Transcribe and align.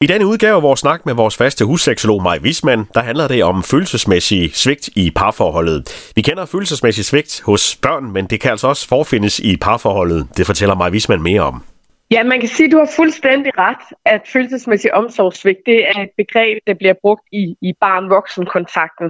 I 0.00 0.06
denne 0.06 0.26
udgave 0.26 0.56
af 0.56 0.62
vores 0.62 0.80
snak 0.80 1.06
med 1.06 1.14
vores 1.14 1.36
faste 1.36 1.64
husseksolog 1.64 2.22
Maj 2.22 2.38
Wisman, 2.42 2.84
der 2.94 3.00
handler 3.00 3.28
det 3.28 3.44
om 3.44 3.62
følelsesmæssig 3.62 4.54
svigt 4.54 4.88
i 4.96 5.10
parforholdet. 5.10 6.12
Vi 6.16 6.22
kender 6.22 6.46
følelsesmæssig 6.46 7.04
svigt 7.04 7.42
hos 7.46 7.76
børn, 7.82 8.12
men 8.12 8.26
det 8.26 8.40
kan 8.40 8.50
altså 8.50 8.68
også 8.68 8.88
forfindes 8.88 9.38
i 9.38 9.56
parforholdet. 9.56 10.28
Det 10.36 10.46
fortæller 10.46 10.74
Maj 10.74 10.90
Wisman 10.90 11.22
mere 11.22 11.40
om. 11.40 11.64
Ja, 12.10 12.22
man 12.22 12.40
kan 12.40 12.48
sige, 12.48 12.66
at 12.66 12.72
du 12.72 12.78
har 12.78 12.90
fuldstændig 12.96 13.52
ret, 13.58 13.84
at 14.04 14.22
følelsesmæssig 14.32 14.94
omsorgssvigt, 14.94 15.58
det 15.66 15.88
er 15.88 16.02
et 16.02 16.10
begreb, 16.16 16.58
der 16.66 16.74
bliver 16.74 16.94
brugt 17.02 17.26
i, 17.32 17.44
i 17.68 17.70
barn-voksen-kontakten. 17.80 19.08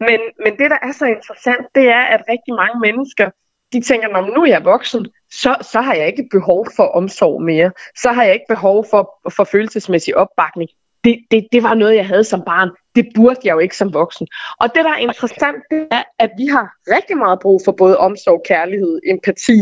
Men, 0.00 0.18
men 0.44 0.52
det, 0.58 0.70
der 0.70 0.78
er 0.82 0.92
så 0.92 1.06
interessant, 1.16 1.64
det 1.74 1.86
er, 1.88 2.04
at 2.14 2.20
rigtig 2.32 2.54
mange 2.62 2.78
mennesker 2.86 3.30
de 3.72 3.80
tænker, 3.80 4.08
at 4.08 4.24
nu 4.34 4.42
er 4.42 4.46
jeg 4.46 4.64
voksen, 4.64 5.06
så, 5.32 5.56
så 5.72 5.80
har 5.80 5.94
jeg 5.94 6.06
ikke 6.06 6.28
behov 6.30 6.66
for 6.76 6.84
omsorg 6.84 7.42
mere. 7.42 7.70
Så 7.96 8.12
har 8.12 8.24
jeg 8.24 8.34
ikke 8.34 8.46
behov 8.48 8.86
for, 8.90 9.30
for 9.36 9.44
følelsesmæssig 9.44 10.16
opbakning. 10.16 10.70
Det, 11.04 11.18
det, 11.30 11.46
det 11.52 11.62
var 11.62 11.74
noget, 11.74 11.96
jeg 11.96 12.06
havde 12.06 12.24
som 12.24 12.42
barn. 12.46 12.70
Det 12.96 13.06
burde 13.14 13.40
jeg 13.44 13.52
jo 13.52 13.58
ikke 13.58 13.76
som 13.76 13.94
voksen. 13.94 14.26
Og 14.60 14.74
det, 14.74 14.84
der 14.84 14.90
er 14.90 14.96
interessant, 14.96 15.56
det 15.70 15.86
er, 15.90 16.02
at 16.18 16.30
vi 16.38 16.46
har 16.46 16.72
rigtig 16.96 17.16
meget 17.16 17.38
brug 17.40 17.60
for 17.64 17.72
både 17.72 17.98
omsorg, 17.98 18.42
kærlighed, 18.48 19.00
empati, 19.06 19.58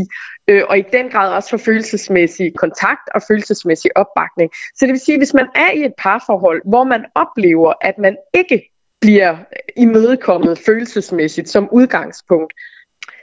øh, 0.48 0.62
og 0.68 0.78
i 0.78 0.84
den 0.92 1.08
grad 1.08 1.32
også 1.32 1.50
for 1.50 1.56
følelsesmæssig 1.56 2.54
kontakt 2.56 3.08
og 3.14 3.22
følelsesmæssig 3.28 3.96
opbakning. 3.96 4.50
Så 4.76 4.86
det 4.86 4.92
vil 4.92 5.00
sige, 5.00 5.14
at 5.14 5.20
hvis 5.20 5.34
man 5.34 5.48
er 5.54 5.70
i 5.72 5.84
et 5.84 5.94
parforhold, 5.98 6.62
hvor 6.64 6.84
man 6.84 7.04
oplever, 7.14 7.72
at 7.80 7.98
man 7.98 8.16
ikke 8.34 8.70
bliver 9.00 9.36
imødekommet 9.76 10.58
følelsesmæssigt 10.58 11.48
som 11.48 11.68
udgangspunkt, 11.72 12.52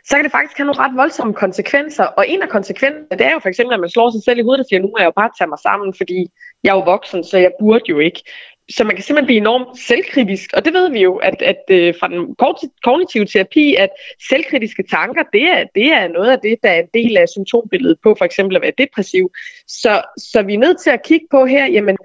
så 0.06 0.16
kan 0.16 0.24
det 0.24 0.32
faktisk 0.32 0.58
have 0.58 0.66
nogle 0.66 0.80
ret 0.80 0.98
voldsomme 0.98 1.34
konsekvenser. 1.34 2.04
Og 2.04 2.30
en 2.30 2.42
af 2.42 2.50
konsekvenserne, 2.50 3.18
det 3.20 3.22
er 3.22 3.32
jo 3.32 3.40
for 3.40 3.50
eksempel, 3.50 3.74
at 3.74 3.80
man 3.80 3.90
slår 3.90 4.12
sig 4.12 4.24
selv 4.24 4.40
i 4.40 4.42
hovedet 4.42 4.60
og 4.60 4.66
siger, 4.70 4.80
nu 4.80 4.88
må 4.88 4.98
jeg 5.00 5.06
jo 5.06 5.12
bare 5.22 5.30
tage 5.38 5.48
mig 5.48 5.60
sammen, 5.60 5.94
fordi 5.98 6.32
jeg 6.64 6.72
er 6.72 6.76
jo 6.76 6.84
voksen, 6.94 7.24
så 7.24 7.38
jeg 7.38 7.52
burde 7.60 7.84
jo 7.90 8.00
ikke. 8.00 8.22
Så 8.70 8.84
man 8.84 8.96
kan 8.96 9.04
simpelthen 9.04 9.26
blive 9.26 9.38
enormt 9.38 9.80
selvkritisk, 9.80 10.54
og 10.54 10.66
det 10.66 10.74
ved 10.74 10.92
vi 10.92 11.02
jo, 11.02 11.16
at, 11.16 11.42
at 11.42 11.62
at 11.70 11.96
fra 12.00 12.08
den 12.08 12.36
kognitive 12.84 13.26
terapi, 13.26 13.76
at 13.76 13.90
selvkritiske 14.30 14.84
tanker, 14.84 15.24
det 15.34 15.44
er, 15.44 15.64
det 15.76 15.88
er 15.88 16.08
noget 16.08 16.32
af 16.32 16.40
det, 16.40 16.56
der 16.64 16.70
er 16.70 16.80
en 16.80 16.90
del 16.94 17.18
af 17.18 17.30
symptombilledet 17.30 17.98
på 18.04 18.16
for 18.18 18.26
eksempel 18.26 18.56
at 18.56 18.62
være 18.62 18.72
depressiv. 18.78 19.32
Så, 19.68 20.02
så 20.18 20.42
vi 20.42 20.54
er 20.54 20.58
nødt 20.58 20.82
til 20.82 20.90
at 20.90 21.04
kigge 21.04 21.28
på 21.32 21.46
her, 21.46 21.66
jamen, 21.66 21.98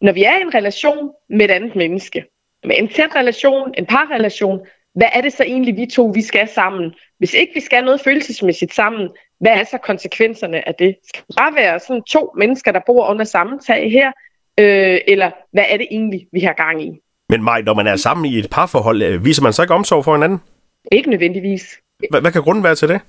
når 0.00 0.12
vi 0.12 0.22
er 0.24 0.38
i 0.38 0.42
en 0.42 0.54
relation 0.54 1.10
med 1.28 1.44
et 1.44 1.50
andet 1.50 1.76
menneske, 1.76 2.24
med 2.64 2.76
en 2.78 2.88
tæt 2.88 3.14
relation, 3.16 3.74
en 3.78 3.86
parrelation, 3.86 4.66
hvad 4.94 5.08
er 5.12 5.20
det 5.20 5.32
så 5.32 5.42
egentlig, 5.42 5.76
vi 5.76 5.86
to 5.86 6.12
vi 6.14 6.22
skal 6.22 6.48
sammen? 6.48 6.94
Hvis 7.18 7.34
ikke 7.34 7.54
vi 7.54 7.60
skal 7.60 7.84
noget 7.84 8.00
følelsesmæssigt 8.00 8.74
sammen, 8.74 9.08
hvad 9.40 9.52
er 9.52 9.64
så 9.64 9.78
konsekvenserne 9.78 10.68
af 10.68 10.74
det? 10.74 10.96
Skal 11.08 11.22
det 11.28 11.36
bare 11.36 11.54
være 11.54 11.80
sådan 11.80 12.02
to 12.02 12.32
mennesker, 12.38 12.72
der 12.72 12.80
bor 12.86 13.10
under 13.10 13.24
samme 13.24 13.58
tag 13.66 13.90
her? 13.90 14.12
Øh, 14.60 14.98
eller 15.08 15.30
hvad 15.52 15.64
er 15.68 15.76
det 15.76 15.86
egentlig, 15.90 16.26
vi 16.32 16.40
har 16.40 16.52
gang 16.52 16.84
i? 16.84 16.90
Men 17.28 17.42
Maj, 17.42 17.62
når 17.62 17.74
man 17.74 17.86
er 17.86 17.96
sammen 17.96 18.26
i 18.26 18.38
et 18.38 18.50
parforhold, 18.50 19.02
øh, 19.02 19.24
viser 19.24 19.42
man 19.42 19.52
så 19.52 19.62
ikke 19.62 19.74
omsorg 19.74 20.04
for 20.04 20.14
hinanden? 20.14 20.38
Ikke 20.92 21.10
nødvendigvis. 21.10 21.78
H- 22.00 22.20
hvad 22.20 22.32
kan 22.32 22.42
grunden 22.42 22.64
være 22.64 22.74
til 22.74 22.88
det? 22.88 23.00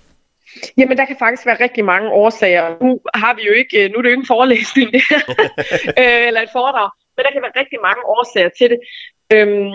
Jamen, 0.77 0.97
der 0.97 1.05
kan 1.05 1.15
faktisk 1.19 1.45
være 1.45 1.63
rigtig 1.63 1.85
mange 1.85 2.09
årsager. 2.09 2.83
Nu 2.83 2.99
har 3.13 3.33
vi 3.35 3.41
jo 3.47 3.53
ikke, 3.53 3.89
nu 3.89 3.97
er 3.97 4.01
det 4.01 4.09
jo 4.09 4.15
ikke 4.15 4.25
en 4.27 4.33
forelæsning, 4.35 4.89
øh, 6.01 6.27
eller 6.27 6.41
et 6.41 6.53
foredrag, 6.53 6.89
men 7.15 7.21
der 7.25 7.31
kan 7.31 7.41
være 7.41 7.59
rigtig 7.61 7.79
mange 7.87 8.01
årsager 8.05 8.49
til 8.59 8.69
det. 8.69 8.79
Øhm, 9.33 9.73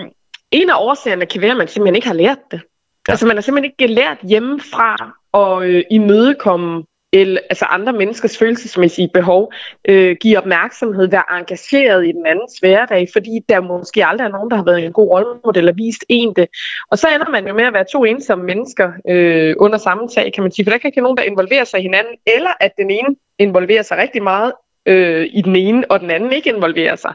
en 0.51 0.69
af 0.69 0.75
årsagerne 0.77 1.25
kan 1.25 1.41
være, 1.41 1.51
at 1.51 1.57
man 1.57 1.67
simpelthen 1.67 1.95
ikke 1.95 2.07
har 2.07 2.15
lært 2.15 2.39
det. 2.51 2.61
Ja. 3.07 3.11
Altså 3.11 3.25
man 3.25 3.37
har 3.37 3.41
simpelthen 3.41 3.73
ikke 3.79 3.93
lært 3.93 4.17
hjemmefra 4.23 5.13
at 5.33 5.69
øh, 5.69 5.83
imødekomme 5.91 6.83
eller, 7.13 7.41
altså 7.49 7.65
andre 7.65 7.93
menneskers 7.93 8.37
følelsesmæssige 8.37 9.09
behov, 9.13 9.53
øh, 9.87 10.15
give 10.21 10.37
opmærksomhed, 10.37 11.07
være 11.07 11.39
engageret 11.39 12.07
i 12.07 12.11
den 12.11 12.25
andens 12.25 12.57
hverdag, 12.59 13.07
fordi 13.13 13.39
der 13.49 13.61
måske 13.61 14.05
aldrig 14.05 14.25
er 14.25 14.31
nogen, 14.31 14.51
der 14.51 14.57
har 14.57 14.63
været 14.63 14.85
en 14.85 14.93
god 14.93 15.09
rollemodel 15.09 15.69
og 15.69 15.77
vist 15.77 16.05
en 16.09 16.33
det. 16.35 16.47
Og 16.91 16.97
så 16.97 17.07
ender 17.15 17.29
man 17.29 17.47
jo 17.47 17.53
med 17.53 17.63
at 17.63 17.73
være 17.73 17.85
to 17.91 18.03
ensomme 18.03 18.45
mennesker 18.45 18.91
øh, 19.09 19.55
under 19.59 19.77
samme 19.77 20.07
tag, 20.07 20.33
kan 20.33 20.43
man 20.43 20.51
sige, 20.51 20.65
for 20.65 20.71
der 20.71 20.77
kan 20.77 20.87
ikke 20.87 21.01
nogen, 21.01 21.17
der 21.17 21.23
involverer 21.23 21.63
sig 21.63 21.79
i 21.79 21.83
hinanden, 21.83 22.13
eller 22.27 22.51
at 22.59 22.71
den 22.77 22.91
ene 22.91 23.15
involverer 23.39 23.81
sig 23.81 23.97
rigtig 23.97 24.23
meget 24.23 24.51
øh, 24.89 25.27
i 25.33 25.41
den 25.41 25.55
ene, 25.55 25.91
og 25.91 25.99
den 25.99 26.11
anden 26.11 26.31
ikke 26.31 26.49
involverer 26.49 26.95
sig. 26.95 27.13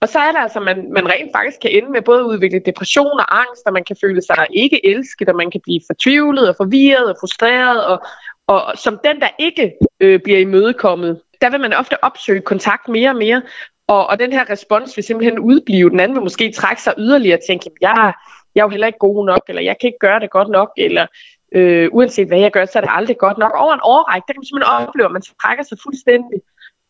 Og 0.00 0.08
så 0.08 0.18
er 0.18 0.32
det 0.32 0.38
altså, 0.38 0.58
at 0.58 0.64
man, 0.64 0.92
man 0.92 1.08
rent 1.08 1.30
faktisk 1.36 1.60
kan 1.60 1.70
ende 1.70 1.90
med 1.90 2.02
både 2.02 2.20
at 2.20 2.24
udvikle 2.24 2.60
depression 2.66 3.20
og 3.20 3.38
angst, 3.40 3.62
og 3.66 3.72
man 3.72 3.84
kan 3.84 3.96
føle 4.00 4.22
sig 4.22 4.46
ikke 4.54 4.86
elsket, 4.86 5.28
og 5.28 5.36
man 5.36 5.50
kan 5.50 5.60
blive 5.64 5.80
fortvivlet 5.88 6.48
og 6.48 6.54
forvirret 6.56 7.10
og 7.10 7.16
frustreret, 7.20 7.84
og, 7.86 8.02
og 8.46 8.72
som 8.76 8.98
den, 9.04 9.20
der 9.20 9.28
ikke 9.38 9.72
øh, 10.00 10.20
bliver 10.24 10.38
imødekommet, 10.38 11.20
der 11.40 11.50
vil 11.50 11.60
man 11.60 11.72
ofte 11.72 12.04
opsøge 12.04 12.40
kontakt 12.40 12.88
mere 12.88 13.10
og 13.10 13.16
mere, 13.16 13.42
og, 13.88 14.06
og 14.06 14.18
den 14.18 14.32
her 14.32 14.50
respons 14.50 14.96
vil 14.96 15.04
simpelthen 15.04 15.38
udblive. 15.38 15.90
Den 15.90 16.00
anden 16.00 16.16
vil 16.16 16.22
måske 16.22 16.52
trække 16.52 16.82
sig 16.82 16.94
yderligere 16.98 17.38
og 17.38 17.44
tænke, 17.48 17.70
jeg, 17.80 18.12
jeg 18.54 18.60
er 18.60 18.64
jo 18.64 18.70
heller 18.70 18.86
ikke 18.86 18.98
god 18.98 19.26
nok, 19.26 19.42
eller 19.48 19.62
jeg 19.62 19.76
kan 19.80 19.88
ikke 19.88 19.98
gøre 19.98 20.20
det 20.20 20.30
godt 20.30 20.48
nok, 20.48 20.70
eller 20.76 21.06
øh, 21.54 21.88
uanset 21.92 22.28
hvad 22.28 22.38
jeg 22.38 22.50
gør, 22.50 22.64
så 22.64 22.78
er 22.78 22.80
det 22.80 22.90
aldrig 22.92 23.18
godt 23.18 23.38
nok. 23.38 23.52
Over 23.54 23.74
en 23.74 23.80
årrække, 23.82 24.24
der 24.26 24.32
kan 24.32 24.40
man 24.40 24.46
simpelthen 24.46 24.88
opleve, 24.88 25.06
at 25.06 25.12
man 25.12 25.22
trækker 25.22 25.64
sig 25.64 25.78
fuldstændig. 25.84 26.40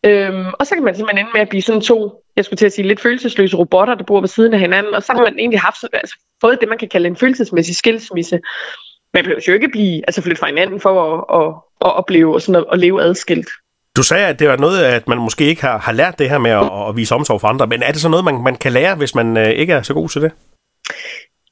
Øhm, 0.04 0.46
og 0.58 0.66
så 0.66 0.74
kan 0.74 0.84
man 0.84 0.94
simpelthen 0.94 1.26
ende 1.26 1.30
med 1.34 1.40
at 1.40 1.48
blive 1.48 1.62
sådan 1.62 1.80
to, 1.80 2.22
jeg 2.36 2.44
skulle 2.44 2.58
til 2.58 2.66
at 2.66 2.72
sige, 2.72 2.88
lidt 2.88 3.00
følelsesløse 3.00 3.56
robotter, 3.56 3.94
der 3.94 4.04
bor 4.04 4.20
ved 4.20 4.28
siden 4.28 4.54
af 4.54 4.60
hinanden, 4.60 4.94
og 4.94 5.02
så 5.02 5.12
har 5.12 5.22
man 5.22 5.38
egentlig 5.38 5.60
haft, 5.60 5.84
altså, 5.92 6.16
fået 6.40 6.58
det, 6.60 6.68
man 6.68 6.78
kan 6.78 6.88
kalde 6.88 7.06
en 7.06 7.16
følelsesmæssig 7.16 7.76
skilsmisse. 7.76 8.40
Man 9.14 9.24
behøver 9.24 9.40
jo 9.48 9.54
ikke 9.54 9.68
blive, 9.68 10.02
altså 10.08 10.22
flytte 10.22 10.38
fra 10.38 10.46
hinanden 10.46 10.80
for 10.80 10.94
at, 11.04 11.42
at, 11.42 11.54
at 11.88 11.96
opleve 11.96 12.34
og 12.34 12.42
sådan 12.42 12.60
at, 12.60 12.64
at 12.72 12.78
leve 12.78 13.02
adskilt. 13.02 13.48
Du 13.96 14.02
sagde, 14.02 14.26
at 14.26 14.38
det 14.38 14.48
var 14.48 14.56
noget, 14.56 14.84
at 14.84 15.08
man 15.08 15.18
måske 15.18 15.44
ikke 15.44 15.62
har, 15.62 15.78
har 15.78 15.92
lært 15.92 16.18
det 16.18 16.30
her 16.30 16.38
med 16.38 16.50
at, 16.50 16.88
at 16.88 16.96
vise 16.96 17.14
omsorg 17.14 17.40
for 17.40 17.48
andre, 17.48 17.66
men 17.66 17.82
er 17.82 17.92
det 17.92 18.00
så 18.00 18.08
noget, 18.08 18.24
man, 18.24 18.42
man 18.42 18.56
kan 18.56 18.72
lære, 18.72 18.94
hvis 18.94 19.14
man 19.14 19.36
øh, 19.36 19.48
ikke 19.48 19.72
er 19.72 19.82
så 19.82 19.94
god 19.94 20.08
til 20.08 20.22
det? 20.22 20.32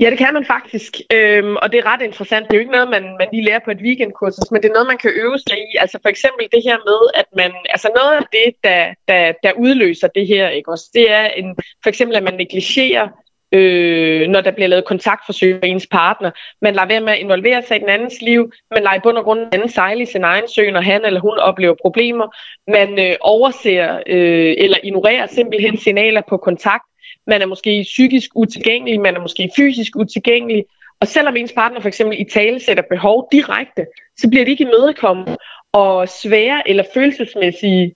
Ja, 0.01 0.11
det 0.11 0.19
kan 0.19 0.35
man 0.35 0.45
faktisk, 0.45 0.93
øhm, 1.13 1.57
og 1.57 1.73
det 1.73 1.79
er 1.79 1.87
ret 1.93 2.03
interessant. 2.03 2.47
Det 2.47 2.53
er 2.53 2.59
jo 2.59 2.61
ikke 2.61 2.73
noget, 2.73 2.91
man, 2.91 3.03
man 3.03 3.29
lige 3.33 3.45
lærer 3.45 3.65
på 3.65 3.71
et 3.71 3.83
weekendkursus, 3.87 4.51
men 4.51 4.63
det 4.63 4.69
er 4.69 4.73
noget, 4.73 4.87
man 4.87 4.99
kan 4.99 5.13
øve 5.15 5.39
sig 5.39 5.59
i. 5.59 5.77
Altså 5.79 5.99
for 6.03 6.09
eksempel 6.09 6.49
det 6.53 6.63
her 6.63 6.79
med, 6.91 7.01
at 7.15 7.29
man, 7.37 7.53
altså 7.69 7.89
noget 7.99 8.17
af 8.17 8.25
det, 8.33 8.49
der, 8.65 8.95
der, 9.09 9.33
der 9.43 9.53
udløser 9.53 10.09
det 10.09 10.27
her, 10.27 10.49
ikke 10.49 10.71
også, 10.71 10.91
det 10.95 11.11
er 11.11 11.27
en, 11.27 11.57
for 11.83 11.89
eksempel, 11.89 12.17
at 12.17 12.23
man 12.23 12.35
negligerer 12.35 13.09
øh, 13.53 14.29
når 14.29 14.41
der 14.41 14.51
bliver 14.51 14.69
lavet 14.69 14.85
kontaktforsøg 14.85 15.55
med 15.55 15.69
ens 15.71 15.87
partner. 15.87 16.31
Man 16.63 16.75
lader 16.75 16.89
være 16.89 17.01
med 17.01 17.13
at 17.13 17.19
involvere 17.19 17.63
sig 17.63 17.77
i 17.77 17.81
den 17.81 17.89
andens 17.89 18.23
liv. 18.23 18.53
Man 18.75 18.83
lader 18.83 18.97
i 18.97 19.01
bund 19.03 19.19
og 19.19 19.25
grund 19.25 19.55
anden 19.55 19.69
sejle 19.69 20.03
i 20.03 20.07
sin 20.07 20.25
egen 20.25 20.49
sø, 20.49 20.71
når 20.71 20.81
han 20.81 21.05
eller 21.05 21.21
hun 21.21 21.39
oplever 21.39 21.75
problemer. 21.83 22.27
Man 22.71 22.99
øh, 23.07 23.17
overser 23.21 24.01
øh, 24.07 24.55
eller 24.59 24.77
ignorerer 24.83 25.27
simpelthen 25.27 25.79
signaler 25.79 26.23
på 26.29 26.37
kontakt 26.37 26.85
man 27.31 27.43
er 27.43 27.47
måske 27.47 27.83
psykisk 27.83 28.31
utilgængelig, 28.35 29.01
man 29.01 29.17
er 29.17 29.21
måske 29.21 29.51
fysisk 29.57 29.97
utilgængelig, 29.97 30.65
og 31.01 31.07
selvom 31.07 31.37
ens 31.37 31.53
partner 31.53 31.81
for 31.81 31.89
eksempel 31.89 32.21
i 32.21 32.25
tale 32.25 32.61
sætter 32.61 32.83
behov 32.91 33.29
direkte, 33.33 33.87
så 34.17 34.29
bliver 34.31 34.45
det 34.45 34.51
ikke 34.51 34.65
imødekommet, 34.65 35.37
og 35.73 36.09
svære 36.09 36.69
eller 36.69 36.85
følelsesmæssige 36.95 37.95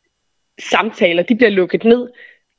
samtaler, 0.70 1.22
de 1.22 1.36
bliver 1.36 1.50
lukket 1.50 1.84
ned. 1.84 2.08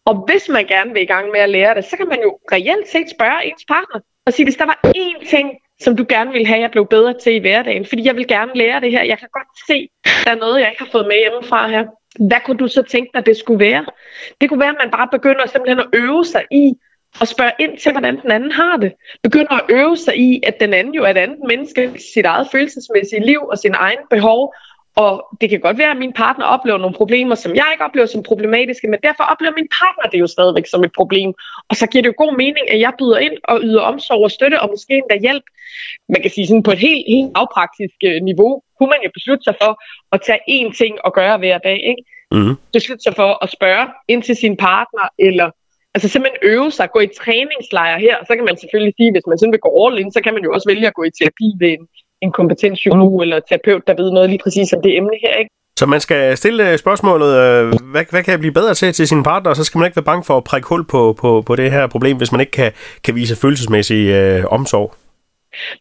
Og 0.05 0.25
hvis 0.27 0.49
man 0.49 0.65
gerne 0.65 0.93
vil 0.93 1.01
i 1.01 1.05
gang 1.05 1.31
med 1.31 1.39
at 1.39 1.49
lære 1.49 1.75
det, 1.75 1.85
så 1.85 1.97
kan 1.97 2.07
man 2.07 2.19
jo 2.23 2.39
reelt 2.51 2.87
set 2.87 3.09
spørge 3.09 3.45
ens 3.45 3.65
partner 3.67 3.99
og 4.25 4.33
sige, 4.33 4.45
hvis 4.45 4.55
der 4.55 4.65
var 4.65 4.79
én 4.87 5.29
ting, 5.29 5.51
som 5.79 5.95
du 5.97 6.05
gerne 6.09 6.31
vil 6.31 6.45
have, 6.45 6.61
jeg 6.61 6.71
blev 6.71 6.87
bedre 6.87 7.13
til 7.23 7.35
i 7.35 7.39
hverdagen, 7.39 7.85
fordi 7.85 8.05
jeg 8.05 8.15
vil 8.15 8.27
gerne 8.27 8.51
lære 8.55 8.81
det 8.81 8.91
her. 8.91 9.03
Jeg 9.03 9.19
kan 9.19 9.27
godt 9.33 9.47
se, 9.67 9.89
der 10.25 10.31
er 10.31 10.35
noget, 10.35 10.59
jeg 10.59 10.69
ikke 10.69 10.83
har 10.83 10.91
fået 10.91 11.07
med 11.07 11.15
hjemmefra 11.15 11.67
her. 11.67 11.83
Hvad 12.19 12.37
kunne 12.45 12.57
du 12.57 12.67
så 12.67 12.81
tænke 12.81 13.11
dig, 13.13 13.25
det 13.25 13.37
skulle 13.37 13.59
være? 13.59 13.85
Det 14.41 14.49
kunne 14.49 14.59
være, 14.59 14.69
at 14.69 14.81
man 14.83 14.91
bare 14.91 15.07
begynder 15.11 15.45
simpelthen 15.45 15.79
at 15.79 15.87
øve 15.93 16.25
sig 16.25 16.43
i 16.51 16.73
og 17.21 17.27
spørge 17.27 17.51
ind 17.59 17.77
til, 17.77 17.91
hvordan 17.91 18.21
den 18.21 18.31
anden 18.31 18.51
har 18.51 18.77
det. 18.77 18.93
Begynder 19.23 19.53
at 19.53 19.65
øve 19.69 19.97
sig 19.97 20.17
i, 20.17 20.41
at 20.47 20.59
den 20.59 20.73
anden 20.73 20.93
jo 20.93 21.03
er 21.03 21.09
et 21.09 21.17
andet 21.17 21.37
menneske, 21.47 21.91
sit 22.15 22.25
eget 22.25 22.47
følelsesmæssige 22.51 23.25
liv 23.25 23.39
og 23.51 23.57
sin 23.57 23.73
egen 23.73 23.97
behov, 24.09 24.53
og 24.95 25.27
det 25.41 25.49
kan 25.49 25.59
godt 25.59 25.77
være, 25.77 25.91
at 25.91 25.97
min 25.97 26.13
partner 26.13 26.45
oplever 26.45 26.77
nogle 26.77 26.95
problemer, 26.95 27.35
som 27.35 27.55
jeg 27.55 27.67
ikke 27.71 27.83
oplever 27.83 28.07
som 28.07 28.23
problematiske, 28.23 28.87
men 28.87 28.99
derfor 29.03 29.23
oplever 29.23 29.53
min 29.53 29.67
partner 29.79 30.09
det 30.11 30.19
jo 30.19 30.27
stadigvæk 30.27 30.67
som 30.67 30.83
et 30.83 30.91
problem. 30.95 31.33
Og 31.69 31.75
så 31.75 31.87
giver 31.87 32.01
det 32.01 32.07
jo 32.07 32.23
god 32.23 32.37
mening, 32.37 32.71
at 32.71 32.79
jeg 32.79 32.93
byder 32.99 33.17
ind 33.17 33.37
og 33.43 33.59
yder 33.63 33.81
omsorg 33.81 34.23
og 34.23 34.31
støtte, 34.31 34.61
og 34.61 34.69
måske 34.69 34.93
endda 34.93 35.17
hjælp. 35.25 35.43
Man 36.09 36.21
kan 36.21 36.31
sige 36.31 36.47
sådan 36.47 36.63
på 36.63 36.71
et 36.71 36.79
helt, 36.87 37.05
helt 37.07 37.31
afpraktisk 37.35 37.97
øh, 38.09 38.21
niveau, 38.29 38.61
kunne 38.77 38.89
man 38.89 39.01
jo 39.05 39.09
beslutte 39.13 39.43
sig 39.43 39.55
for 39.61 39.71
at 40.11 40.21
tage 40.27 40.41
én 40.57 40.77
ting 40.81 40.93
og 41.05 41.13
gøre 41.13 41.37
hver 41.37 41.57
dag. 41.57 41.79
Ikke? 41.91 42.03
Mm. 42.31 42.55
Beslutte 42.73 43.03
sig 43.03 43.15
for 43.15 43.43
at 43.43 43.49
spørge 43.57 43.85
ind 44.07 44.23
til 44.23 44.35
sin 44.35 44.57
partner, 44.57 45.05
eller 45.19 45.47
altså 45.93 46.07
simpelthen 46.09 46.39
øve 46.51 46.71
sig, 46.71 46.91
gå 46.91 46.99
i 46.99 47.15
træningslejr 47.21 47.97
her, 47.99 48.15
så 48.27 48.35
kan 48.35 48.45
man 48.49 48.57
selvfølgelig 48.57 48.93
sige, 48.97 49.11
hvis 49.11 49.27
man 49.29 49.37
sådan 49.37 49.55
vil 49.55 49.65
gå 49.67 49.71
all 49.81 49.99
in, 49.99 50.11
så 50.11 50.21
kan 50.23 50.33
man 50.33 50.43
jo 50.43 50.53
også 50.53 50.67
vælge 50.71 50.87
at 50.87 50.97
gå 50.99 51.03
i 51.03 51.15
terapi 51.19 51.47
ved 51.61 51.69
en, 51.75 51.83
en 52.25 52.31
kompetent 52.31 52.73
psykolog 52.73 53.21
eller 53.21 53.39
terapeut, 53.39 53.87
der 53.87 53.93
ved 54.01 54.11
noget 54.11 54.29
lige 54.29 54.41
præcis 54.43 54.73
om 54.73 54.81
det 54.81 54.97
emne 54.97 55.17
her. 55.23 55.35
Ikke? 55.41 55.51
Så 55.79 55.85
man 55.85 56.01
skal 56.01 56.37
stille 56.37 56.77
spørgsmålet, 56.77 57.31
øh, 57.43 57.73
hvad, 57.91 58.05
hvad 58.09 58.23
kan 58.23 58.31
jeg 58.31 58.39
blive 58.39 58.53
bedre 58.53 58.73
til 58.73 58.93
til 58.93 59.07
sin 59.07 59.23
partner, 59.23 59.49
og 59.49 59.55
så 59.55 59.63
skal 59.63 59.77
man 59.79 59.85
ikke 59.87 59.95
være 59.95 60.11
bange 60.11 60.23
for 60.23 60.37
at 60.37 60.43
prikke 60.43 60.67
hul 60.67 60.83
på, 60.87 61.01
på, 61.21 61.43
på 61.47 61.55
det 61.55 61.71
her 61.71 61.87
problem, 61.87 62.17
hvis 62.17 62.31
man 62.31 62.41
ikke 62.41 62.51
kan, 62.51 62.71
kan 63.03 63.15
vise 63.15 63.35
følelsesmæssig 63.35 64.07
øh, 64.07 64.43
omsorg. 64.57 64.93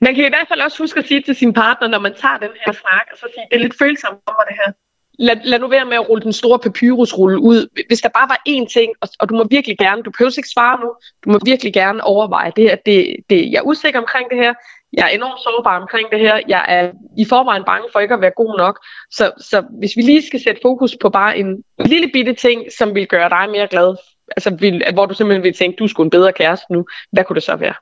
Man 0.00 0.14
kan 0.14 0.24
i 0.24 0.28
hvert 0.28 0.48
fald 0.48 0.60
også 0.60 0.78
huske 0.82 0.98
at 0.98 1.06
sige 1.06 1.22
til 1.22 1.34
sin 1.34 1.52
partner, 1.52 1.88
når 1.88 1.98
man 1.98 2.14
tager 2.22 2.38
den 2.38 2.54
her 2.66 2.72
snak, 2.72 3.06
og 3.12 3.18
så 3.18 3.26
sige, 3.34 3.46
det 3.50 3.56
er 3.56 3.62
lidt 3.62 3.78
følsomt 3.78 4.18
mig 4.26 4.44
det 4.48 4.56
her. 4.64 4.72
lad, 5.18 5.36
lad 5.44 5.58
nu 5.58 5.68
være 5.68 5.84
med 5.84 5.94
at 5.94 6.08
rulle 6.08 6.24
den 6.24 6.32
store 6.32 6.58
papyrusrulle 6.58 7.38
ud. 7.38 7.84
Hvis 7.88 8.00
der 8.00 8.08
bare 8.08 8.28
var 8.28 8.40
én 8.48 8.66
ting, 8.76 8.92
og, 9.00 9.08
og 9.20 9.28
du 9.28 9.34
må 9.34 9.44
virkelig 9.50 9.78
gerne, 9.78 10.02
du 10.02 10.10
behøver 10.10 10.38
ikke 10.38 10.48
svare 10.48 10.80
nu, 10.80 10.88
du 11.24 11.30
må 11.32 11.38
virkelig 11.44 11.72
gerne 11.72 12.04
overveje 12.04 12.52
det 12.56 12.64
her. 12.64 12.76
Det, 12.86 13.16
det, 13.30 13.38
jeg 13.52 13.58
er 13.58 13.66
usikker 13.70 14.00
omkring 14.00 14.30
det 14.30 14.38
her, 14.38 14.54
jeg 14.96 15.04
er 15.04 15.08
enormt 15.08 15.40
sårbar 15.40 15.80
omkring 15.80 16.10
det 16.12 16.20
her, 16.20 16.40
jeg 16.48 16.64
er 16.68 16.90
i 17.18 17.24
forvejen 17.28 17.64
bange 17.66 17.88
for 17.92 18.00
ikke 18.00 18.14
at 18.14 18.20
være 18.20 18.30
god 18.36 18.58
nok. 18.58 18.84
Så, 19.10 19.30
så 19.40 19.64
hvis 19.78 19.96
vi 19.96 20.02
lige 20.02 20.26
skal 20.26 20.40
sætte 20.42 20.60
fokus 20.62 20.96
på 21.02 21.10
bare 21.10 21.38
en 21.38 21.62
lille 21.78 22.10
bitte 22.12 22.34
ting, 22.34 22.62
som 22.78 22.94
vil 22.94 23.06
gøre 23.06 23.28
dig 23.28 23.44
mere 23.50 23.68
glad, 23.68 23.96
altså 24.36 24.50
vil, 24.60 24.84
hvor 24.94 25.06
du 25.06 25.14
simpelthen 25.14 25.42
vil 25.42 25.54
tænke, 25.54 25.76
du 25.76 25.88
skulle 25.88 26.06
en 26.06 26.10
bedre 26.10 26.32
kæreste 26.32 26.72
nu, 26.72 26.86
hvad 27.12 27.24
kunne 27.24 27.34
det 27.34 27.42
så 27.42 27.56
være? 27.56 27.74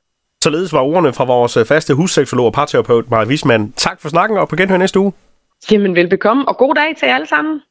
Således 0.43 0.73
var 0.73 0.81
ordene 0.81 1.13
fra 1.13 1.25
vores 1.25 1.57
faste 1.67 1.93
husseksolog 1.93 2.45
og 2.45 2.53
parterapeut 2.53 3.09
Maja 3.09 3.25
Wisman. 3.25 3.71
Tak 3.71 4.01
for 4.01 4.09
snakken, 4.09 4.37
og 4.37 4.49
på 4.49 4.55
genhør 4.55 4.77
næste 4.77 4.99
uge. 4.99 5.13
Jamen 5.71 5.95
velbekomme, 5.95 6.47
og 6.47 6.57
god 6.57 6.75
dag 6.75 6.95
til 6.97 7.05
jer 7.07 7.15
alle 7.15 7.27
sammen. 7.27 7.61